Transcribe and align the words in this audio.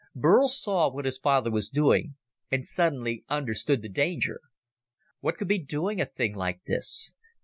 Burl 0.15 0.47
saw 0.47 0.89
what 0.89 1.05
his 1.05 1.19
father 1.19 1.51
was 1.51 1.69
doing 1.69 2.15
and 2.49 2.65
suddenly 2.65 3.23
understood 3.29 3.83
the 3.83 3.87
danger. 3.89 4.41
What 5.19 5.37
could 5.37 5.47
be 5.47 5.59
doing 5.63 6.01
a 6.01 6.05
thing 6.07 6.33
like 6.33 6.61
this? 6.65 7.13